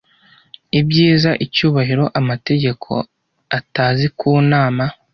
ibyiza 0.79 1.31
icyubahiro 1.45 2.05
amategeko 2.19 2.91
atazi 3.57 4.05
kunama 4.17 4.85